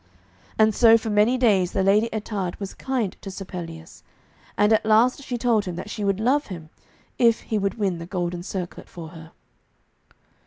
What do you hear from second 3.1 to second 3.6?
to Sir